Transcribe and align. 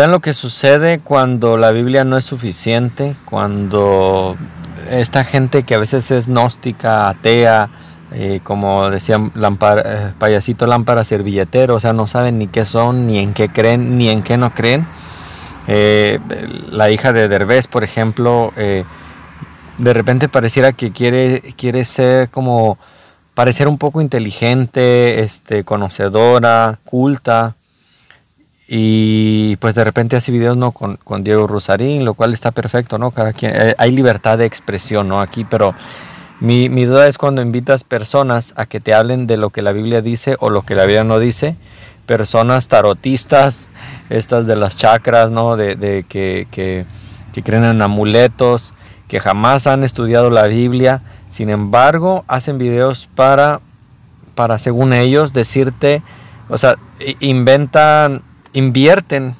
Vean 0.00 0.12
lo 0.12 0.20
que 0.20 0.32
sucede 0.32 0.98
cuando 0.98 1.58
la 1.58 1.72
Biblia 1.72 2.04
no 2.04 2.16
es 2.16 2.24
suficiente, 2.24 3.14
cuando 3.26 4.34
esta 4.90 5.24
gente 5.24 5.62
que 5.62 5.74
a 5.74 5.78
veces 5.78 6.10
es 6.10 6.26
gnóstica, 6.26 7.10
atea, 7.10 7.68
eh, 8.10 8.40
como 8.42 8.88
decía 8.88 9.20
lámpara, 9.34 10.14
payasito 10.18 10.66
lámpara 10.66 11.04
servilletero, 11.04 11.74
o 11.74 11.80
sea, 11.80 11.92
no 11.92 12.06
saben 12.06 12.38
ni 12.38 12.46
qué 12.46 12.64
son, 12.64 13.06
ni 13.06 13.18
en 13.18 13.34
qué 13.34 13.50
creen, 13.50 13.98
ni 13.98 14.08
en 14.08 14.22
qué 14.22 14.38
no 14.38 14.54
creen. 14.54 14.86
la 16.70 16.90
hija 16.90 17.12
de 17.12 17.28
Derbez, 17.28 17.66
por 17.66 17.84
ejemplo, 17.84 18.54
de 18.56 19.92
repente 19.92 20.30
pareciera 20.30 20.72
que 20.72 20.92
quiere, 20.92 21.42
quiere 21.58 21.84
ser 21.84 22.30
como, 22.30 22.78
parecer 23.34 23.68
un 23.68 23.76
poco 23.76 24.00
inteligente, 24.00 25.20
este, 25.20 25.62
conocedora, 25.62 26.78
culta. 26.86 27.56
Y 28.72 29.56
pues 29.56 29.74
de 29.74 29.82
repente 29.82 30.14
hace 30.14 30.30
videos 30.30 30.56
¿no? 30.56 30.70
con, 30.70 31.24
Diego 31.24 31.48
Rosarín, 31.48 32.04
lo 32.04 32.14
cual 32.14 32.32
está 32.32 32.52
perfecto, 32.52 32.98
¿no? 32.98 33.10
Cada 33.10 33.32
quien, 33.32 33.52
eh, 33.56 33.74
hay 33.78 33.90
libertad 33.90 34.38
de 34.38 34.44
expresión, 34.44 35.08
¿no? 35.08 35.20
Aquí, 35.20 35.44
pero 35.44 35.74
mi, 36.38 36.68
mi, 36.68 36.84
duda 36.84 37.08
es 37.08 37.18
cuando 37.18 37.42
invitas 37.42 37.82
personas 37.82 38.54
a 38.56 38.66
que 38.66 38.78
te 38.78 38.94
hablen 38.94 39.26
de 39.26 39.38
lo 39.38 39.50
que 39.50 39.62
la 39.62 39.72
Biblia 39.72 40.02
dice 40.02 40.36
o 40.38 40.50
lo 40.50 40.62
que 40.62 40.76
la 40.76 40.82
Biblia 40.82 41.02
no 41.02 41.18
dice, 41.18 41.56
personas 42.06 42.68
tarotistas, 42.68 43.66
estas 44.08 44.46
de 44.46 44.54
las 44.54 44.76
chakras, 44.76 45.32
¿no? 45.32 45.56
De, 45.56 45.74
de 45.74 46.04
que, 46.08 46.46
que, 46.52 46.84
que 47.32 47.42
creen 47.42 47.64
en 47.64 47.82
amuletos, 47.82 48.72
que 49.08 49.18
jamás 49.18 49.66
han 49.66 49.82
estudiado 49.82 50.30
la 50.30 50.46
Biblia, 50.46 51.02
sin 51.28 51.50
embargo, 51.50 52.24
hacen 52.28 52.56
videos 52.56 53.08
para, 53.16 53.60
para 54.36 54.58
según 54.58 54.92
ellos, 54.92 55.32
decirte, 55.32 56.04
o 56.48 56.56
sea, 56.56 56.76
inventan, 57.18 58.22
invierten 58.52 59.34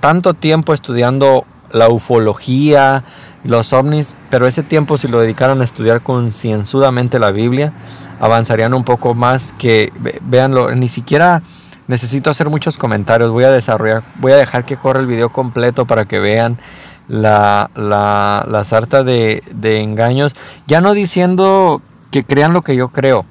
tanto 0.00 0.34
tiempo 0.34 0.72
estudiando 0.72 1.44
la 1.72 1.88
ufología, 1.88 3.04
los 3.44 3.72
ovnis, 3.72 4.16
pero 4.30 4.46
ese 4.46 4.62
tiempo 4.62 4.98
si 4.98 5.08
lo 5.08 5.20
dedicaran 5.20 5.60
a 5.60 5.64
estudiar 5.64 6.00
concienzudamente 6.00 7.18
la 7.18 7.30
Biblia, 7.30 7.72
avanzarían 8.20 8.74
un 8.74 8.84
poco 8.84 9.14
más 9.14 9.54
que, 9.58 9.92
véanlo, 10.22 10.74
ni 10.74 10.88
siquiera 10.88 11.42
necesito 11.86 12.30
hacer 12.30 12.50
muchos 12.50 12.78
comentarios, 12.78 13.30
voy 13.30 13.44
a 13.44 13.50
desarrollar, 13.50 14.02
voy 14.16 14.32
a 14.32 14.36
dejar 14.36 14.64
que 14.64 14.76
corra 14.76 15.00
el 15.00 15.06
video 15.06 15.30
completo 15.30 15.86
para 15.86 16.04
que 16.04 16.18
vean 16.18 16.58
la, 17.08 17.70
la, 17.74 18.64
sarta 18.64 19.04
de, 19.04 19.42
engaños, 19.62 20.34
ya 20.66 20.80
no 20.80 20.94
diciendo 20.94 21.80
que 22.10 22.24
crean 22.24 22.52
lo 22.52 22.62
que 22.62 22.76
yo 22.76 22.88
creo. 22.88 23.24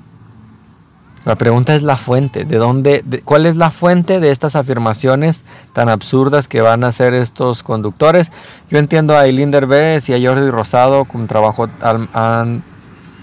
La 1.26 1.36
pregunta 1.36 1.74
es 1.74 1.82
la 1.82 1.98
fuente, 1.98 2.46
¿de 2.46 2.58
dónde, 2.58 3.04
cuál 3.24 3.48
es 3.48 3.56
la 3.56 3.72
fuente 3.72 4.20
de 4.20 4.30
estas 4.30 4.56
afirmaciones 4.56 5.44
tan 5.74 5.90
absurdas 5.90 6.48
que 6.48 6.62
van 6.62 6.84
a 6.84 6.88
hacer 6.88 7.16
estos 7.16 7.64
conductores? 7.64 8.32
Yo 8.70 8.78
entiendo 8.78 9.18
a 9.18 9.26
Eileen 9.26 9.50
Derbez 9.50 10.08
y 10.10 10.14
a 10.14 10.22
Jordi 10.22 10.52
Rosado 10.52 11.06
con 11.06 11.26
trabajo 11.26 11.68
han 11.82 12.64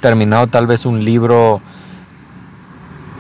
terminado 0.00 0.48
tal 0.48 0.66
vez 0.66 0.84
un 0.84 1.04
libro 1.04 1.60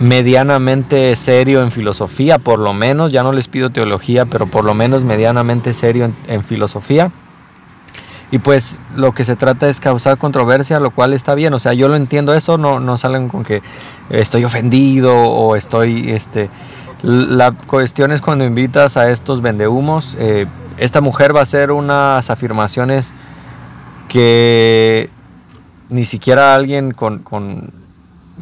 medianamente 0.00 1.14
serio 1.14 1.62
en 1.62 1.70
filosofía, 1.70 2.38
por 2.38 2.58
lo 2.58 2.74
menos, 2.74 3.12
ya 3.12 3.22
no 3.22 3.32
les 3.32 3.46
pido 3.46 3.70
teología, 3.70 4.24
pero 4.26 4.48
por 4.48 4.64
lo 4.64 4.74
menos 4.74 5.04
medianamente 5.04 5.74
serio 5.74 6.10
en 6.26 6.42
filosofía. 6.42 7.12
Y 8.32 8.38
pues 8.38 8.80
lo 8.96 9.12
que 9.12 9.24
se 9.24 9.36
trata 9.36 9.68
es 9.68 9.78
causar 9.78 10.16
controversia, 10.16 10.80
lo 10.80 10.90
cual 10.90 11.12
está 11.12 11.34
bien. 11.34 11.52
O 11.52 11.58
sea, 11.58 11.74
yo 11.74 11.88
lo 11.88 11.96
entiendo 11.96 12.32
eso, 12.32 12.56
no, 12.56 12.80
no 12.80 12.96
salen 12.96 13.28
con 13.28 13.44
que 13.44 13.62
estoy 14.08 14.44
ofendido 14.44 15.14
o 15.14 15.54
estoy... 15.54 16.10
este 16.10 16.48
La 17.02 17.52
cuestión 17.52 18.10
es 18.10 18.22
cuando 18.22 18.46
invitas 18.46 18.96
a 18.96 19.10
estos 19.10 19.42
vendehumos. 19.42 20.16
Eh, 20.18 20.46
esta 20.78 21.02
mujer 21.02 21.36
va 21.36 21.40
a 21.40 21.42
hacer 21.42 21.72
unas 21.72 22.30
afirmaciones 22.30 23.12
que 24.08 25.10
ni 25.90 26.06
siquiera 26.06 26.54
alguien 26.54 26.92
con, 26.92 27.18
con 27.18 27.70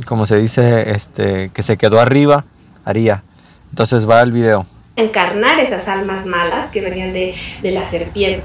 como 0.07 0.25
se 0.25 0.37
dice, 0.39 0.93
este, 0.93 1.49
que 1.49 1.65
se 1.65 1.77
quedó 1.77 1.99
arriba, 1.99 2.45
haría. 2.85 3.25
Entonces 3.71 4.09
va 4.09 4.23
el 4.23 4.31
video. 4.31 4.67
Encarnar 4.95 5.59
esas 5.59 5.89
almas 5.89 6.27
malas 6.27 6.71
que 6.71 6.81
venían 6.81 7.13
de, 7.13 7.35
de 7.61 7.71
la 7.73 7.83
serpiente 7.83 8.45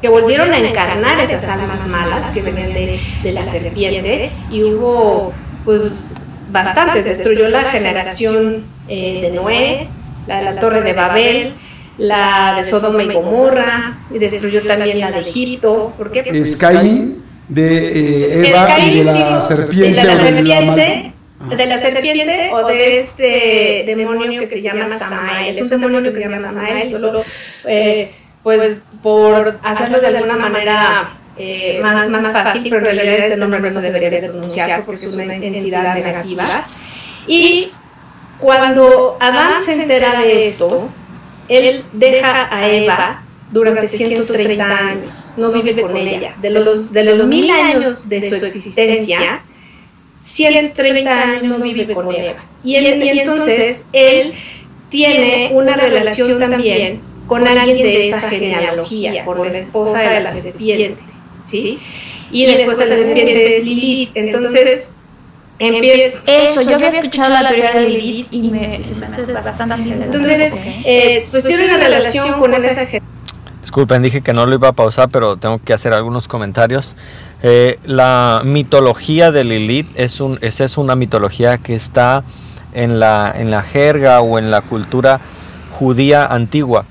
que 0.00 0.08
volvieron 0.08 0.52
a 0.52 0.58
encarnar 0.58 1.20
esas 1.20 1.44
almas 1.44 1.86
malas 1.86 2.26
que 2.34 2.42
venían 2.42 2.72
de, 2.72 2.98
de 3.22 3.32
la 3.32 3.44
serpiente 3.44 4.30
y 4.50 4.62
hubo 4.62 5.32
pues 5.64 5.92
bastantes, 6.50 7.04
destruyó 7.04 7.48
la 7.48 7.62
generación 7.64 8.64
eh, 8.88 9.20
de 9.22 9.30
Noé, 9.30 9.88
la 10.26 10.38
de 10.38 10.44
la 10.44 10.60
torre 10.60 10.82
de 10.82 10.92
Babel, 10.92 11.54
la 11.98 12.54
de 12.56 12.62
Sodoma 12.62 13.02
y 13.02 13.12
Gomorra, 13.12 13.98
y 14.12 14.18
destruyó 14.18 14.62
también 14.62 15.00
la 15.00 15.10
de 15.10 15.20
Egipto. 15.20 15.92
¿Por 15.96 16.12
qué? 16.12 16.24
Es 16.26 16.56
Caín 16.56 17.22
de 17.48 18.42
eh, 18.42 18.48
Eva 18.50 18.78
y 18.80 18.98
de 18.98 19.04
la 19.04 19.40
serpiente. 19.40 20.00
De 20.00 20.04
la 20.04 20.18
serpiente 20.18 21.12
de 21.50 21.66
la 21.66 21.78
serpiente 21.78 22.50
o 22.52 22.66
de 22.66 23.00
este 23.00 23.84
demonio 23.86 24.40
que 24.40 24.46
se 24.46 24.62
llama 24.62 24.88
Samael. 24.88 25.56
Es 25.56 25.60
un 25.60 25.68
demonio 25.68 26.02
que 26.02 26.10
se 26.10 26.20
llama 26.20 26.38
Samael, 26.38 26.86
solo 26.86 27.22
eh, 27.66 28.10
pues 28.46 28.80
por 29.02 29.58
hacerlo 29.64 29.98
de 29.98 30.06
alguna 30.06 30.36
manera 30.36 31.08
eh, 31.36 31.80
más, 31.82 32.08
más, 32.08 32.30
fácil, 32.30 32.70
pero 32.70 32.88
en 32.88 32.96
realidad 32.96 33.26
este 33.26 33.36
nombre 33.38 33.60
no 33.60 33.72
se 33.72 33.80
debería 33.80 34.08
de 34.08 34.28
pronunciar 34.28 34.84
porque 34.84 35.04
es 35.04 35.14
una 35.14 35.34
entidad 35.34 35.94
negativa. 35.96 36.44
Y 37.26 37.72
cuando 38.38 39.16
Adán 39.18 39.60
se 39.64 39.72
entera 39.72 40.20
de 40.20 40.46
esto, 40.46 40.88
él 41.48 41.82
deja 41.92 42.46
a 42.56 42.68
Eva 42.68 43.24
durante 43.50 43.88
130 43.88 44.64
años, 44.64 45.10
no 45.36 45.50
vive 45.50 45.82
con 45.82 45.96
ella. 45.96 46.36
De 46.40 46.50
los, 46.50 46.92
de 46.92 47.02
los 47.02 47.26
mil 47.26 47.50
años 47.50 48.08
de 48.08 48.22
su 48.22 48.46
existencia, 48.46 49.42
130 50.22 51.20
años 51.20 51.42
no 51.42 51.58
vive 51.58 51.92
con 51.92 52.14
Eva. 52.14 52.36
Y, 52.62 52.76
él, 52.76 53.02
y 53.02 53.08
entonces 53.08 53.82
él 53.92 54.32
tiene 54.88 55.50
una 55.52 55.74
relación 55.74 56.38
también 56.38 57.15
con 57.26 57.46
alguien 57.46 57.76
de 57.76 58.08
esa 58.08 58.30
genealogía, 58.30 59.24
con 59.24 59.52
la 59.52 59.58
esposa 59.58 59.98
de 59.98 60.20
la 60.20 60.34
serpiente, 60.34 61.02
¿sí? 61.44 61.78
Y 62.30 62.46
la 62.46 62.52
esposa 62.52 62.84
de 62.84 62.90
la 62.90 63.04
serpiente 63.04 63.58
es 63.58 63.64
Lilith. 63.64 64.10
Entonces, 64.14 64.90
empieza... 65.58 66.20
Eso, 66.26 66.62
yo 66.62 66.74
había 66.74 66.88
escuchado 66.88 67.30
la 67.30 67.48
teoría 67.48 67.72
de 67.72 67.88
Lilith 67.88 68.28
y 68.30 68.50
me, 68.50 68.82
se 68.82 68.94
me 68.94 69.06
hace 69.06 69.32
bastante 69.32 69.74
Entonces, 69.74 70.54
eh, 70.84 71.26
pues 71.30 71.44
tiene 71.44 71.64
una 71.66 71.78
relación 71.78 72.38
con 72.38 72.54
esa 72.54 72.68
genealogía. 72.68 73.02
Disculpen, 73.60 74.02
dije 74.02 74.20
que 74.20 74.32
no 74.32 74.46
lo 74.46 74.54
iba 74.54 74.68
a 74.68 74.72
pausar, 74.72 75.08
pero 75.08 75.36
tengo 75.36 75.58
que 75.58 75.72
hacer 75.72 75.92
algunos 75.92 76.28
comentarios. 76.28 76.94
Eh, 77.42 77.78
la 77.84 78.42
mitología 78.44 79.32
de 79.32 79.42
Lilith 79.42 79.88
es, 79.96 80.20
un, 80.20 80.38
es, 80.40 80.60
es 80.60 80.78
una 80.78 80.94
mitología 80.94 81.58
que 81.58 81.74
está 81.74 82.22
en 82.72 83.00
la, 83.00 83.34
en 83.36 83.50
la 83.50 83.62
jerga 83.62 84.20
o 84.20 84.38
en 84.38 84.52
la 84.52 84.60
cultura 84.60 85.20
judía 85.72 86.26
antigua 86.26 86.86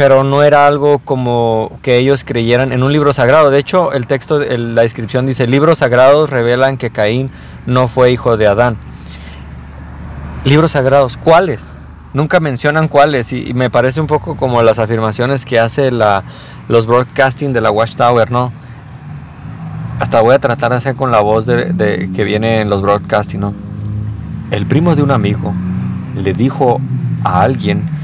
pero 0.00 0.24
no 0.24 0.42
era 0.42 0.66
algo 0.66 0.98
como 1.00 1.78
que 1.82 1.98
ellos 1.98 2.24
creyeran 2.24 2.72
en 2.72 2.82
un 2.82 2.90
libro 2.90 3.12
sagrado. 3.12 3.50
De 3.50 3.58
hecho, 3.58 3.92
el 3.92 4.06
texto, 4.06 4.40
la 4.40 4.80
descripción 4.80 5.26
dice, 5.26 5.46
libros 5.46 5.80
sagrados 5.80 6.30
revelan 6.30 6.78
que 6.78 6.88
Caín 6.88 7.30
no 7.66 7.86
fue 7.86 8.10
hijo 8.10 8.38
de 8.38 8.46
Adán. 8.46 8.78
Libros 10.46 10.70
sagrados, 10.70 11.18
¿cuáles? 11.18 11.82
Nunca 12.14 12.40
mencionan 12.40 12.88
cuáles 12.88 13.30
y, 13.34 13.52
me 13.52 13.68
parece 13.68 14.00
un 14.00 14.06
poco 14.06 14.38
como 14.38 14.62
las 14.62 14.78
afirmaciones 14.78 15.44
que 15.44 15.60
hace 15.60 15.92
la, 15.92 16.24
los 16.68 16.86
broadcasting 16.86 17.52
de 17.52 17.60
la 17.60 17.70
Watchtower, 17.70 18.30
¿no? 18.30 18.52
Hasta 19.98 20.22
voy 20.22 20.34
a 20.34 20.38
tratar 20.38 20.70
de 20.70 20.78
hacer 20.78 20.96
con 20.96 21.10
la 21.10 21.20
voz 21.20 21.44
de, 21.44 22.08
que 22.16 22.24
viene 22.24 22.62
en 22.62 22.70
los 22.70 22.80
broadcasting, 22.80 23.40
¿no? 23.40 23.52
El 24.50 24.64
primo 24.64 24.96
de 24.96 25.02
un 25.02 25.10
amigo 25.10 25.52
le 26.16 26.32
dijo 26.32 26.80
a 27.22 27.42
alguien 27.42 27.99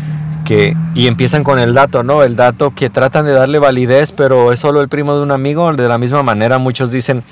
y 0.48 1.06
empiezan 1.06 1.44
con 1.44 1.58
el 1.58 1.75
dato, 1.75 2.02
¿no? 2.02 2.22
El 2.22 2.37
dato 2.37 2.72
que 2.75 2.90
tratan 2.90 3.25
de 3.25 3.32
darle 3.32 3.58
validez, 3.58 4.12
pero 4.12 4.52
es 4.52 4.60
solo 4.60 4.81
el 4.81 4.88
primo 4.88 5.16
de 5.16 5.22
un 5.22 5.31
amigo. 5.31 5.72
De 5.72 5.88
la 5.88 5.98
misma 5.98 6.22
manera, 6.22 6.58
muchos 6.58 6.90
dicen, 6.90 7.22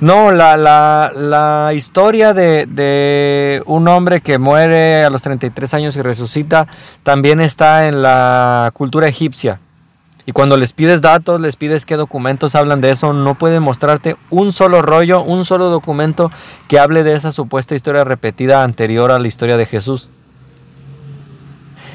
no, 0.00 0.32
la, 0.32 1.72
historia 1.74 2.34
de, 2.34 2.66
de, 2.66 3.62
un 3.66 3.86
hombre 3.88 4.20
que 4.20 4.38
muere 4.38 5.04
a 5.04 5.10
los 5.10 5.22
33 5.22 5.74
años 5.74 5.96
y 5.96 6.02
resucita 6.02 6.66
también 7.02 7.40
está 7.40 7.88
en 7.88 8.02
la 8.02 8.70
cultura 8.74 9.08
egipcia. 9.08 9.60
Y 10.24 10.32
cuando 10.32 10.56
les 10.56 10.72
pides 10.72 11.02
datos, 11.02 11.40
les 11.40 11.56
pides 11.56 11.84
qué 11.84 11.96
documentos 11.96 12.54
hablan 12.54 12.80
de 12.80 12.92
eso, 12.92 13.12
no 13.12 13.34
pueden 13.34 13.62
mostrarte 13.62 14.16
un 14.30 14.52
solo 14.52 14.80
rollo, 14.80 15.22
un 15.22 15.44
solo 15.44 15.68
documento 15.68 16.30
que 16.68 16.78
hable 16.78 17.02
de 17.02 17.16
esa 17.16 17.32
supuesta 17.32 17.74
historia 17.74 18.04
repetida 18.04 18.62
anterior 18.62 19.10
a 19.10 19.18
la 19.18 19.26
historia 19.26 19.56
de 19.56 19.66
Jesús. 19.66 20.10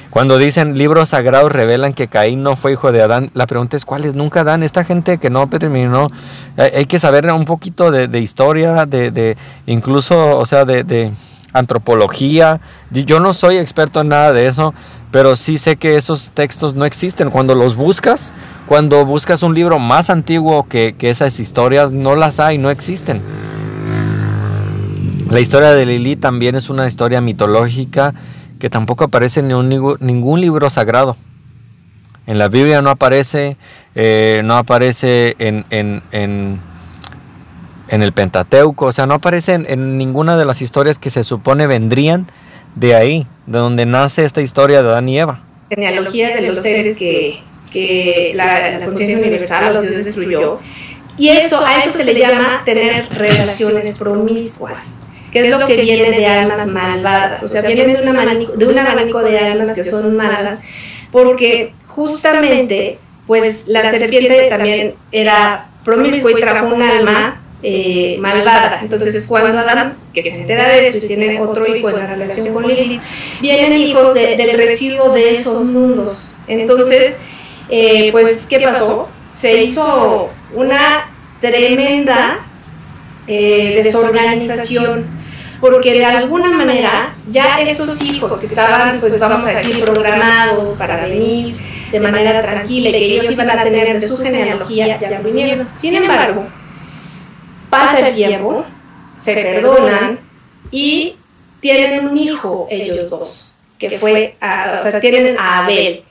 Cuando 0.10 0.38
dicen 0.38 0.78
libros 0.78 1.10
sagrados 1.10 1.52
revelan 1.52 1.94
que 1.94 2.08
Caín 2.08 2.42
no 2.42 2.56
fue 2.56 2.72
hijo 2.72 2.92
de 2.92 3.02
Adán, 3.02 3.30
la 3.34 3.46
pregunta 3.46 3.76
es 3.76 3.86
cuáles 3.86 4.16
nunca 4.16 4.44
dan. 4.44 4.64
Esta 4.64 4.84
gente 4.84 5.18
que 5.18 5.30
no 5.30 5.48
terminó, 5.50 6.10
hay 6.56 6.86
que 6.86 6.98
saber 6.98 7.30
un 7.32 7.46
poquito 7.46 7.92
de, 7.92 8.20
historia, 8.20 8.86
de, 8.86 9.38
incluso, 9.66 10.38
o 10.38 10.46
sea, 10.46 10.66
de, 10.66 11.12
antropología. 11.54 12.62
Yo 12.92 13.20
no 13.20 13.34
soy 13.34 13.58
experto 13.58 14.02
en 14.02 14.10
nada 14.10 14.32
de 14.32 14.48
eso, 14.48 14.74
pero 15.12 15.36
sí 15.36 15.58
sé 15.58 15.76
que 15.76 15.98
esos 15.98 16.32
textos 16.32 16.76
no 16.76 16.86
existen. 16.86 17.30
Cuando 17.30 17.56
los 17.56 17.76
buscas, 17.76 18.34
cuando 18.68 19.06
buscas 19.06 19.44
un 19.44 19.56
libro 19.56 19.80
más 19.80 20.10
antiguo 20.10 20.68
que, 20.68 20.96
que 20.98 21.10
esas 21.10 21.40
historias, 21.40 21.92
no 21.92 22.16
las 22.16 22.40
hay, 22.40 22.58
no 22.58 22.70
existen. 22.70 23.22
La 25.30 25.40
historia 25.42 25.72
de 25.72 25.86
Lili 25.86 26.16
también 26.16 26.56
es 26.56 26.70
una 26.70 26.88
historia 26.88 27.20
mitológica 27.20 28.14
que 28.60 28.70
tampoco 28.70 29.06
aparece 29.06 29.42
en 29.42 29.48
ningún, 29.48 30.42
libro 30.42 30.70
sagrado. 30.70 31.16
En 32.26 32.38
la 32.38 32.50
Biblia 32.50 32.82
no 32.82 32.90
aparece, 32.90 33.58
eh, 33.96 34.42
no 34.44 34.58
aparece 34.58 35.36
en, 35.40 35.66
en, 35.70 36.02
en, 36.12 36.60
el 37.90 38.12
Pentateuco, 38.12 38.88
o 38.88 38.92
sea, 38.92 39.06
no 39.06 39.14
aparece 39.16 39.54
en, 39.54 39.98
ninguna 39.98 40.36
de 40.38 40.46
las 40.46 40.62
historias 40.62 41.00
que 41.00 41.10
se 41.10 41.24
supone 41.24 41.68
vendrían 41.68 42.28
de 42.76 42.96
ahí, 42.96 43.28
de 43.46 43.60
donde 43.60 43.86
nace 43.86 44.26
esta 44.26 44.42
historia 44.42 44.84
de 44.84 44.90
Adán 44.90 45.08
y 45.08 45.20
Eva. 45.20 45.40
Genealogía 45.70 46.36
de 46.36 46.42
los 46.42 46.62
seres 46.62 46.98
que, 46.98 47.40
que 47.72 48.34
la, 48.36 48.86
conciencia 48.86 49.18
universal 49.18 49.78
o 49.78 49.82
Dios 49.82 50.06
destruyó. 50.06 50.60
Y 51.18 51.30
eso, 51.30 51.66
a 51.66 51.78
eso 51.78 51.90
se 51.90 52.04
le 52.04 52.20
llama 52.20 52.62
tener 52.64 53.08
relaciones 53.10 53.98
promiscuas 53.98 55.00
que 55.32 55.40
es 55.42 55.50
lo 55.50 55.66
que 55.66 55.76
viene 55.76 56.10
de 56.10 56.26
almas 56.26 56.68
malvadas, 56.68 57.44
o 57.44 57.50
sea, 57.50 57.62
viene 57.64 57.86
de 57.86 58.02
un 58.02 58.18
abanico 58.18 58.54
de, 58.54 58.68
un 58.68 58.78
abanico 58.78 59.20
de 59.22 59.40
almas 59.40 59.72
que 59.72 59.84
son 59.84 60.16
malas, 60.16 60.62
porque 61.12 61.74
justamente, 61.88 63.00
pues 63.26 63.64
la 63.68 63.90
serpiente 63.92 64.48
también 64.50 64.94
era 65.12 65.68
promiscua 65.84 66.32
y 66.32 66.36
trajo 66.36 66.68
un 66.68 66.82
alma 66.82 67.42
eh, 67.64 68.18
malvada. 68.20 68.80
Entonces, 68.82 69.26
cuando 69.26 69.58
Adán, 69.58 69.98
que 70.14 70.22
se 70.22 70.42
entera 70.42 70.68
de 70.68 70.90
esto 70.90 71.04
y 71.04 71.08
tiene 71.08 71.42
otro 71.42 71.66
hijo 71.76 71.90
en 71.90 71.98
la 71.98 72.08
relación 72.08 72.54
con 72.54 72.68
Lilith, 72.68 73.02
vienen 73.42 73.74
hijos 73.74 74.14
del 74.14 74.58
residuo 74.58 75.12
de 75.12 75.32
esos 75.32 75.68
mundos. 75.70 76.38
Entonces, 76.48 77.20
eh, 77.70 78.12
pues, 78.12 78.46
¿qué 78.48 78.60
pasó? 78.60 79.10
Se 79.34 79.62
hizo 79.62 80.30
una 80.54 81.10
tremenda 81.42 82.40
eh, 83.28 83.82
desorganización 83.84 85.17
porque 85.60 85.94
de 85.94 86.06
alguna 86.06 86.52
manera 86.52 87.16
ya 87.30 87.60
estos 87.60 88.02
hijos 88.02 88.38
que 88.38 88.46
estaban, 88.46 89.00
pues 89.00 89.20
vamos 89.20 89.46
a 89.46 89.50
decir, 89.50 89.84
programados 89.84 90.78
para 90.78 91.06
venir 91.06 91.56
de 91.92 92.00
manera 92.00 92.42
tranquila 92.42 92.90
y 92.90 92.92
que 92.92 93.06
ellos 93.06 93.32
iban 93.32 93.50
a 93.50 93.64
tener 93.64 94.00
de 94.00 94.08
su 94.08 94.18
genealogía, 94.18 94.98
ya 94.98 95.20
vinieron. 95.20 95.68
Sin 95.74 95.96
embargo, 95.96 96.46
pasa 97.70 98.10
el 98.10 98.16
tiempo, 98.16 98.66
se 99.20 99.34
perdonan 99.34 100.20
y 100.72 101.16
tienen 101.60 102.08
un 102.08 102.18
hijo 102.18 102.68
ellos 102.70 103.10
dos, 103.10 103.56
que 103.80 104.00
fue, 104.00 104.36
o 104.42 104.90
sea, 104.90 105.00
tienen 105.00 105.38
a 105.40 105.64
Abel. 105.64 106.04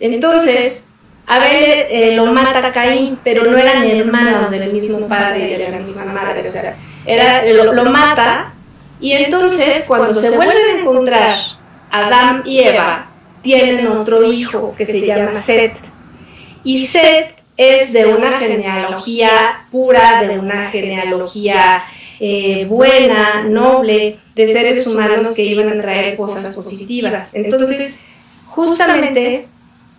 Entonces, 0.00 0.86
Abel 1.26 1.86
eh, 1.88 2.12
lo 2.16 2.26
mata 2.26 2.66
a 2.66 2.72
Caín, 2.72 3.18
pero 3.24 3.44
no 3.50 3.56
eran 3.56 3.84
hermanos 3.84 4.50
del 4.50 4.72
mismo 4.72 5.06
padre 5.08 5.50
y 5.50 5.56
de 5.56 5.70
la 5.70 5.78
misma 5.78 6.04
madre, 6.06 6.46
o 6.46 6.50
sea, 6.50 6.76
era, 7.06 7.44
lo 7.44 7.90
mata 7.90 8.53
y 9.04 9.12
entonces, 9.12 9.84
cuando 9.86 10.14
se 10.14 10.34
vuelven 10.34 10.56
a 10.56 10.80
encontrar 10.80 11.36
Adán 11.90 12.40
y 12.46 12.60
Eva, 12.60 13.06
tienen 13.42 13.86
otro 13.86 14.24
hijo 14.24 14.74
que 14.78 14.86
se 14.86 15.06
llama 15.06 15.34
Set. 15.34 15.74
Y 16.64 16.86
Set 16.86 17.34
es 17.58 17.92
de 17.92 18.06
una 18.06 18.32
genealogía 18.32 19.66
pura, 19.70 20.26
de 20.26 20.38
una 20.38 20.70
genealogía 20.70 21.84
eh, 22.18 22.64
buena, 22.64 23.44
noble, 23.44 24.16
de 24.34 24.46
seres 24.46 24.86
humanos 24.86 25.32
que 25.36 25.42
iban 25.42 25.68
a 25.68 25.82
traer 25.82 26.16
cosas 26.16 26.56
positivas. 26.56 27.34
Entonces, 27.34 28.00
justamente, 28.46 29.44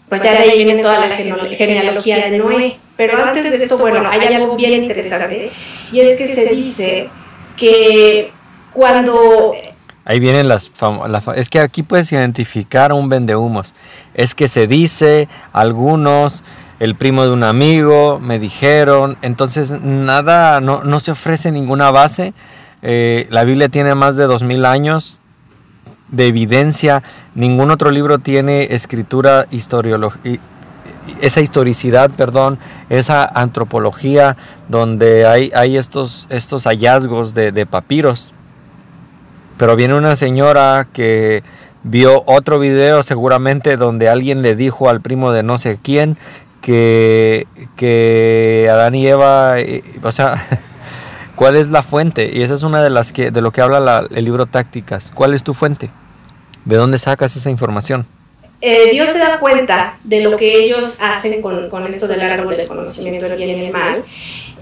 pues 0.10 0.20
ya 0.24 0.32
de 0.32 0.50
ahí 0.50 0.64
viene 0.64 0.82
toda 0.82 1.00
la 1.00 1.16
genealogía 1.16 2.28
de 2.28 2.40
Noé. 2.40 2.78
Pero 2.98 3.24
antes 3.24 3.44
de 3.44 3.56
esto, 3.56 3.78
bueno, 3.78 4.10
hay 4.10 4.34
algo 4.34 4.56
bien 4.56 4.82
interesante, 4.82 5.52
y 5.92 6.00
es 6.00 6.18
que 6.18 6.26
se 6.26 6.48
dice 6.48 7.10
que 7.56 8.32
cuando... 8.76 9.54
Ahí 10.04 10.20
vienen 10.20 10.48
las, 10.48 10.72
Es 11.36 11.50
que 11.50 11.60
aquí 11.60 11.82
puedes 11.82 12.12
identificar 12.12 12.94
un 12.94 13.10
vendehumos. 13.10 13.74
Es 14.14 14.36
que 14.36 14.48
se 14.48 14.68
dice, 14.68 15.28
algunos, 15.52 16.44
el 16.80 16.94
primo 16.94 17.24
de 17.24 17.32
un 17.32 17.44
amigo, 17.44 18.20
me 18.20 18.38
dijeron. 18.38 19.18
Entonces, 19.24 19.82
nada, 19.82 20.62
no, 20.62 20.84
no 20.84 21.00
se 21.00 21.10
ofrece 21.10 21.52
ninguna 21.52 21.90
base. 21.90 22.36
Eh, 22.84 23.26
la 23.32 23.46
Biblia 23.46 23.70
tiene 23.70 23.96
más 23.96 24.16
de 24.16 24.26
dos 24.26 24.44
mil 24.44 24.66
años 24.66 25.22
de 26.10 26.28
evidencia. 26.28 27.02
Ningún 27.34 27.72
otro 27.72 27.90
libro 27.90 28.20
tiene 28.20 28.76
escritura 28.76 29.48
historiológica 29.50 30.40
esa 31.22 31.40
historicidad, 31.40 32.10
perdón, 32.10 32.58
esa 32.90 33.26
antropología 33.26 34.38
donde 34.70 35.28
hay, 35.28 35.52
hay 35.54 35.78
estos, 35.78 36.26
estos 36.32 36.64
hallazgos 36.66 37.36
de 37.36 37.66
papiros. 37.68 38.35
Pero 39.58 39.76
viene 39.76 39.94
una 39.94 40.16
señora 40.16 40.88
que 40.92 41.44
vio 41.84 42.24
otro 42.26 42.60
video 42.60 43.04
seguramente 43.04 43.78
donde 43.78 44.10
alguien 44.10 44.42
le 44.42 44.56
dijo 44.56 44.90
al 44.90 45.02
primo 45.02 45.32
de 45.32 45.44
no 45.44 45.58
sé 45.58 45.78
quién 45.82 46.18
que, 46.60 47.46
que 47.76 48.68
Adán 48.72 48.96
y 48.96 49.08
Eva, 49.08 49.60
eh, 49.60 49.84
o 50.02 50.12
sea, 50.12 50.44
¿cuál 51.36 51.56
es 51.56 51.68
la 51.68 51.84
fuente? 51.84 52.32
Y 52.34 52.42
esa 52.42 52.56
es 52.56 52.64
una 52.64 52.84
de 52.84 52.90
las 52.90 53.14
que 53.14 53.30
de 53.30 53.42
lo 53.42 53.52
que 53.52 53.62
habla 53.62 54.08
el 54.14 54.26
libro 54.26 54.48
Tácticas. 54.48 55.12
¿Cuál 55.14 55.36
es 55.36 55.44
tu 55.44 55.54
fuente? 55.54 55.92
¿De 56.66 56.76
dónde 56.76 56.98
sacas 56.98 57.36
esa 57.36 57.52
información? 57.52 58.08
Eh, 58.62 58.90
Dios 58.92 59.10
se 59.10 59.20
da 59.20 59.40
cuenta 59.40 59.96
de 60.04 60.22
lo 60.22 60.38
que 60.38 60.64
ellos 60.64 61.00
hacen 61.04 61.40
con, 61.40 61.70
con 61.70 61.86
esto 61.86 62.08
del 62.08 62.22
árbol 62.22 62.58
del 62.58 62.68
conocimiento 62.68 63.30
del 63.30 63.38
bien 63.38 63.50
y 63.60 63.62
del 63.62 63.72
mal 63.72 64.04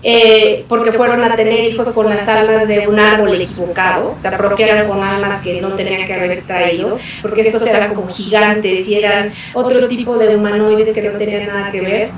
eh, 0.05 0.65
porque 0.67 0.91
fueron 0.91 1.23
a 1.23 1.33
tener 1.35 1.63
hijos 1.63 1.87
con 1.89 2.09
las 2.09 2.27
almas 2.27 2.67
de 2.67 2.87
un 2.87 2.99
árbol 2.99 3.39
equivocado, 3.39 4.15
o 4.17 4.19
sea, 4.19 4.37
procrearon 4.37 4.89
con 4.89 5.01
almas 5.01 5.41
que 5.41 5.61
no 5.61 5.71
tenían 5.73 6.05
que 6.05 6.13
haber 6.13 6.41
traído, 6.43 6.99
porque 7.21 7.41
estos 7.41 7.65
eran 7.65 7.93
como 7.93 8.09
gigantes 8.09 8.85
y 8.87 8.95
eran 8.95 9.31
otro 9.53 9.87
tipo 9.87 10.17
de 10.17 10.35
humanoides 10.35 10.93
que 10.93 11.09
no 11.09 11.17
tenían 11.17 11.47
nada 11.47 11.71
que 11.71 11.81
ver. 11.81 12.09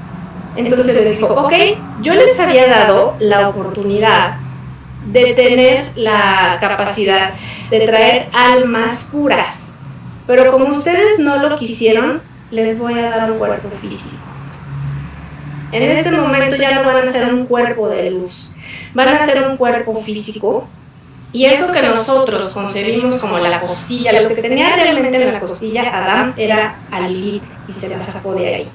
Entonces 0.56 0.96
les 0.96 1.20
dijo, 1.20 1.28
ok, 1.28 1.54
yo 2.02 2.14
les 2.16 2.40
había 2.40 2.68
dado 2.68 3.16
la 3.20 3.50
oportunidad 3.50 4.38
de 5.06 5.34
tener 5.34 5.86
la 5.96 6.58
capacidad 6.60 7.32
de 7.70 7.82
traer 7.82 8.28
almas 8.34 9.04
puras, 9.12 9.68
pero 10.26 10.52
como 10.52 10.70
ustedes 10.70 11.20
no 11.20 11.38
lo 11.38 11.56
quisieron, 11.56 12.22
les 12.50 12.80
voy 12.80 12.98
a 12.98 13.10
dar 13.10 13.32
un 13.32 13.38
cuerpo 13.38 13.70
físico. 13.82 14.35
En 15.76 15.98
este 15.98 16.12
momento 16.12 16.56
ya 16.56 16.82
no 16.82 16.86
van 16.86 17.08
a 17.08 17.12
ser 17.12 17.34
un 17.34 17.46
cuerpo 17.46 17.90
de 17.90 18.12
luz, 18.12 18.52
van 18.94 19.10
a 19.10 19.26
ser 19.26 19.48
un 19.48 19.58
cuerpo 19.58 20.02
físico. 20.04 20.68
Y 21.34 21.46
eso 21.46 21.72
que 21.74 21.82
nosotros 21.82 22.54
concebimos 22.54 23.16
como 23.16 23.38
la 23.40 23.60
costilla, 23.60 24.22
lo 24.22 24.30
que 24.30 24.42
tenía 24.42 24.74
realmente 24.78 25.22
en 25.22 25.34
la 25.34 25.40
costilla 25.42 25.82
Adán 25.82 26.34
era 26.38 26.76
a 26.90 27.10
y 27.10 27.42
se 27.74 27.90
la 27.90 28.00
sacó 28.00 28.34
de 28.36 28.56
ahí. 28.56 28.68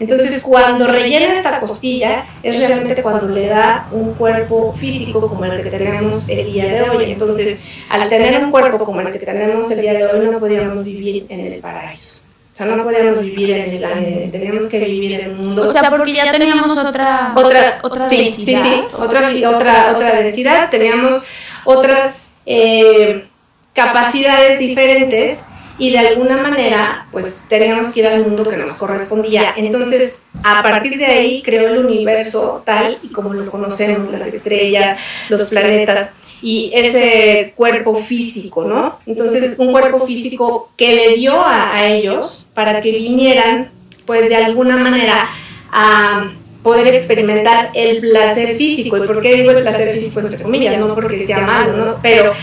Entonces, 0.00 0.42
cuando 0.42 0.88
rellena 0.88 1.34
esta 1.34 1.60
costilla, 1.60 2.26
es 2.42 2.58
realmente 2.58 3.00
cuando 3.00 3.28
le 3.28 3.46
da 3.46 3.86
un 3.92 4.14
cuerpo 4.14 4.74
físico 4.76 5.28
como 5.28 5.44
el 5.44 5.62
que 5.62 5.70
tenemos 5.70 6.28
el 6.28 6.52
día 6.52 6.64
de 6.64 6.82
hoy. 6.90 7.12
Entonces, 7.12 7.62
al 7.88 8.08
tener 8.08 8.42
un 8.42 8.50
cuerpo 8.50 8.84
como 8.84 9.00
el 9.00 9.12
que 9.12 9.20
tenemos 9.20 9.70
el 9.70 9.80
día 9.80 9.94
de 9.94 10.06
hoy, 10.06 10.26
no 10.26 10.40
podíamos 10.40 10.84
vivir 10.84 11.26
en 11.28 11.40
el 11.40 11.60
paraíso. 11.60 12.23
O 12.54 12.56
sea, 12.56 12.66
no 12.66 12.84
podíamos 12.84 13.20
vivir 13.20 13.50
en 13.50 13.74
el 13.74 13.84
aire, 13.84 14.28
teníamos 14.30 14.66
que 14.66 14.78
vivir 14.78 15.14
en 15.14 15.26
el 15.26 15.32
mundo. 15.32 15.62
O 15.62 15.72
sea, 15.72 15.90
porque 15.90 16.12
ya 16.12 16.30
teníamos 16.30 16.70
otra, 16.78 17.32
otra, 17.34 17.80
otra 17.82 18.08
sí, 18.08 18.18
densidad. 18.18 18.62
Sí, 18.62 18.68
sí, 18.68 18.96
otra, 18.96 19.28
otra, 19.48 19.92
otra 19.96 20.14
densidad, 20.22 20.70
teníamos 20.70 21.26
otras 21.64 22.30
eh, 22.46 23.24
capacidades 23.72 24.60
diferentes 24.60 25.40
y 25.78 25.90
de 25.90 25.98
alguna 25.98 26.36
manera, 26.36 27.06
pues 27.10 27.42
teníamos 27.48 27.88
que 27.88 28.00
ir 28.00 28.06
al 28.06 28.24
mundo 28.24 28.48
que 28.48 28.56
nos 28.56 28.74
correspondía. 28.74 29.54
Entonces, 29.56 30.20
a 30.44 30.62
partir 30.62 30.96
de 30.96 31.06
ahí 31.06 31.42
creó 31.42 31.68
el 31.70 31.84
universo 31.84 32.62
tal 32.64 32.96
y 33.02 33.08
como 33.08 33.34
lo 33.34 33.50
conocemos, 33.50 34.12
las 34.12 34.32
estrellas, 34.32 34.96
los 35.28 35.48
planetas 35.48 36.14
y 36.44 36.70
ese 36.74 37.54
cuerpo 37.56 37.96
físico, 37.96 38.66
¿no? 38.66 38.98
Entonces, 39.06 39.54
un 39.56 39.72
cuerpo 39.72 40.06
físico 40.06 40.70
que 40.76 40.94
le 40.94 41.14
dio 41.14 41.42
a, 41.42 41.86
ellos 41.86 42.46
para 42.52 42.82
que 42.82 42.90
vinieran, 42.90 43.70
pues 44.04 44.28
de 44.28 44.36
alguna 44.36 44.76
manera, 44.76 45.30
a 45.72 46.30
poder 46.62 46.94
experimentar 46.94 47.70
el 47.72 48.00
placer 48.00 48.56
físico. 48.56 48.98
¿Y 48.98 49.06
por 49.06 49.22
qué 49.22 49.36
digo 49.36 49.52
el 49.52 49.62
placer 49.62 49.94
físico 49.94 50.20
entre 50.20 50.42
comillas? 50.42 50.78
No 50.78 50.94
porque 50.94 51.24
sea 51.24 51.40
malo, 51.40 51.72
¿no? 51.78 51.96
Pero 52.02 52.34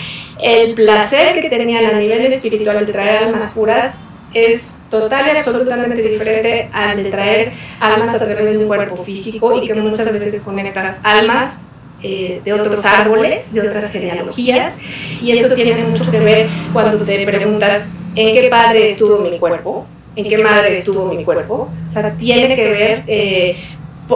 el 0.41 0.74
placer 0.74 1.39
que 1.39 1.50
tenían 1.50 1.86
a 1.86 2.00
nivel 2.00 2.25
espiritual 2.25 2.84
de 2.84 2.91
traer 2.91 3.25
almas 3.25 3.53
puras 3.53 3.93
es 4.34 4.81
total 4.89 5.27
y 5.27 5.38
absolutamente 5.38 6.01
diferente 6.01 6.70
al 6.74 7.03
de 7.03 7.12
traer 7.12 7.51
almas 7.79 8.15
a 8.15 8.25
través 8.25 8.53
de 8.53 8.58
un 8.58 8.67
cuerpo 8.67 9.03
físico 9.03 9.62
y 9.62 9.67
que 9.67 9.75
muchas 9.75 10.12
veces 10.12 10.43
conectas 10.43 11.00
almas 11.03 11.62
eh, 12.03 12.41
de 12.43 12.53
otros 12.53 12.84
árboles, 12.86 13.53
de 13.53 13.62
otras 13.62 13.91
genealogías, 13.91 14.77
y 15.22 15.31
eso 15.31 15.53
tiene 15.53 15.84
mucho 15.84 16.10
que 16.10 16.20
ver 16.20 16.48
cuando 16.74 16.98
te 17.05 17.25
preguntas 17.25 17.89
en 18.15 18.34
qué 18.34 18.50
padre 18.50 18.91
estuvo 18.91 19.20
mi 19.20 19.38
cuerpo, 19.38 19.86
en 20.15 20.27
qué 20.27 20.38
madre 20.38 20.77
estuvo 20.77 21.05
mi 21.13 21.24
cuerpo. 21.24 21.70
O 21.89 21.91
sea, 21.91 22.12
tiene 22.12 22.55
que 22.55 22.67
ver 22.72 23.03
eh, 23.08 23.55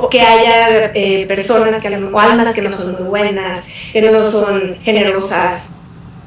que 0.09 0.21
haya 0.21 0.91
eh, 0.93 1.25
personas 1.27 1.81
que, 1.81 1.95
o 1.95 2.19
almas 2.19 2.53
que 2.53 2.61
no 2.61 2.71
son 2.71 2.93
muy 2.93 3.03
buenas, 3.03 3.65
que 3.93 4.01
no 4.01 4.29
son 4.29 4.75
generosas. 4.83 5.69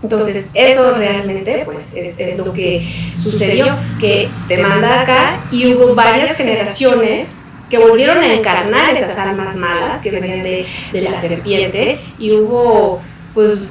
Entonces, 0.03 0.51
eso 0.55 0.95
realmente 0.95 1.63
pues, 1.65 1.93
es, 1.95 2.21
es 2.21 2.39
lo 2.39 2.53
que 2.53 2.87
sucedió, 3.21 3.77
que 3.99 4.29
te 4.47 4.59
manda 4.59 5.01
acá 5.03 5.41
y 5.51 5.75
hubo 5.75 5.95
varias 5.95 6.37
generaciones 6.37 7.38
que 7.71 7.79
volvieron 7.79 8.19
a 8.19 8.33
encarnar 8.33 8.97
esas 8.97 9.17
almas 9.19 9.57
malas 9.57 10.03
que 10.03 10.11
venían 10.11 10.43
de, 10.43 10.65
de 10.93 11.01
la 11.01 11.13
serpiente 11.21 11.99
y 12.19 12.33
hubo 12.33 13.01
pues 13.35 13.67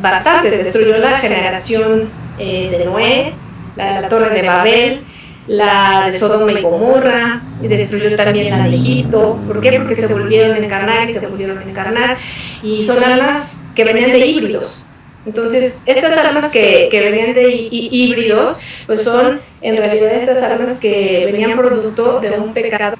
bastantes, 0.00 0.64
destruyó 0.64 0.98
la 0.98 1.18
generación 1.18 2.08
eh, 2.38 2.68
de 2.70 2.84
Noé, 2.84 3.32
la, 3.76 4.08
torre 4.08 4.30
de 4.30 4.46
Babel, 4.46 5.00
la 5.46 6.06
de 6.06 6.12
Sodoma 6.12 6.52
y 6.52 6.62
Gomorra, 6.62 7.40
y 7.62 7.68
destruyó 7.68 8.14
también 8.16 8.50
la 8.50 8.64
de 8.64 8.76
Egipto. 8.76 9.38
¿Por 9.46 9.60
qué? 9.60 9.72
Porque 9.78 9.94
se 9.94 10.06
volvieron 10.06 10.56
a 10.56 10.58
encarnar 10.58 11.08
y 11.08 11.14
se 11.14 11.26
volvieron 11.26 11.58
a 11.58 11.62
encarnar. 11.62 12.16
Y 12.62 12.84
son 12.84 13.02
almas 13.02 13.56
que 13.74 13.84
venían 13.84 14.12
de 14.12 14.26
híbridos. 14.26 14.84
Entonces, 15.26 15.82
estas 15.84 16.16
almas 16.16 16.50
que, 16.50 16.88
que 16.90 17.00
venían 17.00 17.34
de 17.34 17.50
híbridos, 17.70 18.58
pues 18.86 19.02
son 19.02 19.40
en 19.60 19.76
realidad 19.76 20.12
estas 20.14 20.42
almas 20.42 20.78
que 20.78 21.28
venían 21.30 21.56
producto 21.56 22.20
de 22.20 22.30
un 22.38 22.52
pecado. 22.52 22.96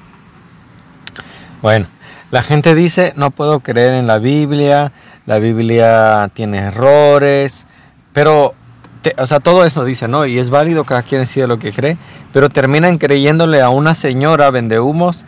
Bueno, 1.61 1.87
la 2.31 2.41
gente 2.41 2.73
dice, 2.73 3.13
no 3.17 3.31
puedo 3.31 3.59
creer 3.59 3.93
en 3.93 4.07
la 4.07 4.17
Biblia, 4.17 4.93
la 5.25 5.39
Biblia 5.39 6.29
tiene 6.33 6.59
errores, 6.59 7.67
pero 8.13 8.53
te, 9.01 9.13
o 9.17 9.27
sea, 9.27 9.41
todo 9.41 9.65
eso 9.65 9.83
dice, 9.83 10.07
¿no? 10.07 10.25
Y 10.25 10.39
es 10.39 10.49
válido, 10.49 10.85
cada 10.85 11.01
quien 11.01 11.21
decide 11.21 11.47
lo 11.47 11.59
que 11.59 11.73
cree, 11.73 11.97
pero 12.31 12.49
terminan 12.49 12.97
creyéndole 12.97 13.61
a 13.61 13.69
una 13.69 13.93
señora 13.93 14.51
vendehumos 14.51 15.25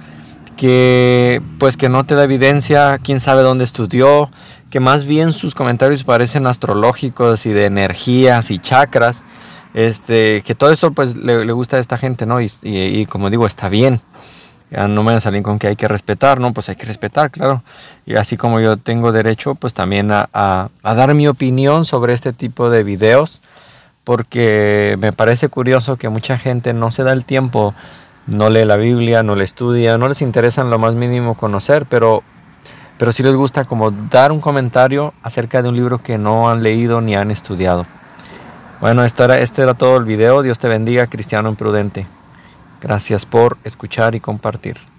que 0.55 1.41
pues 1.57 1.75
que 1.75 1.89
no 1.89 2.05
te 2.05 2.15
da 2.15 2.23
evidencia, 2.23 2.99
quién 3.03 3.19
sabe 3.19 3.41
dónde 3.41 3.63
estudió, 3.63 4.29
que 4.69 4.79
más 4.79 5.05
bien 5.05 5.33
sus 5.33 5.53
comentarios 5.53 6.03
parecen 6.05 6.47
astrológicos 6.47 7.45
y 7.45 7.49
de 7.49 7.65
energías 7.65 8.51
y 8.51 8.59
chakras, 8.59 9.25
este, 9.73 10.43
que 10.45 10.55
todo 10.55 10.71
eso 10.71 10.91
pues 10.91 11.17
le, 11.17 11.45
le 11.45 11.51
gusta 11.51 11.77
a 11.77 11.79
esta 11.79 11.97
gente, 11.97 12.25
¿no? 12.25 12.39
Y, 12.39 12.49
y, 12.61 13.01
y 13.01 13.05
como 13.05 13.29
digo, 13.29 13.45
está 13.45 13.67
bien. 13.67 13.99
Ya 14.71 14.87
no 14.87 15.03
me 15.03 15.13
van 15.13 15.35
a 15.35 15.43
con 15.43 15.59
que 15.59 15.67
hay 15.67 15.75
que 15.75 15.87
respetar, 15.87 16.39
¿no? 16.39 16.53
Pues 16.53 16.69
hay 16.69 16.75
que 16.75 16.85
respetar, 16.85 17.29
claro. 17.29 17.61
Y 18.05 18.15
así 18.15 18.37
como 18.37 18.59
yo 18.59 18.77
tengo 18.77 19.11
derecho, 19.11 19.53
pues 19.53 19.73
también 19.73 20.09
a 20.11 20.69
dar 20.81 21.13
mi 21.13 21.27
opinión 21.27 21.85
sobre 21.85 22.13
este 22.13 22.33
tipo 22.33 22.69
de 22.69 22.83
videos 22.83 23.41
porque 24.03 24.97
me 24.99 25.13
parece 25.13 25.49
curioso 25.49 25.97
que 25.97 26.09
mucha 26.09 26.37
gente 26.37 26.73
no 26.73 26.91
se 26.91 27.03
da 27.03 27.13
el 27.13 27.25
tiempo, 27.25 27.73
no 28.27 28.49
lee 28.49 28.65
la 28.65 28.77
Biblia, 28.77 29.23
no 29.23 29.35
la 29.35 29.43
estudia, 29.43 29.97
no 29.97 30.07
les 30.07 30.21
interesa 30.21 30.61
en 30.61 30.69
lo 30.69 30.79
más 30.79 30.95
mínimo 30.95 31.35
conocer, 31.35 31.85
pero, 31.87 32.23
pero 32.97 33.11
sí 33.11 33.23
les 33.23 33.35
gusta 33.35 33.65
como 33.65 33.91
dar 33.91 34.31
un 34.31 34.41
comentario 34.41 35.13
acerca 35.21 35.61
de 35.61 35.69
un 35.69 35.75
libro 35.75 35.99
que 35.99 36.17
no 36.17 36.49
han 36.49 36.63
leído 36.63 37.01
ni 37.01 37.15
han 37.15 37.31
estudiado. 37.31 37.85
Bueno, 38.79 39.03
esto 39.03 39.23
era, 39.23 39.39
este 39.39 39.61
era 39.61 39.75
todo 39.75 39.97
el 39.97 40.05
video. 40.05 40.41
Dios 40.41 40.57
te 40.57 40.67
bendiga, 40.67 41.05
cristiano 41.05 41.49
imprudente. 41.49 42.07
Gracias 42.81 43.25
por 43.25 43.57
escuchar 43.63 44.15
y 44.15 44.19
compartir. 44.19 44.91